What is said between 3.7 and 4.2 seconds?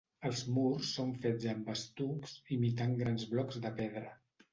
pedra.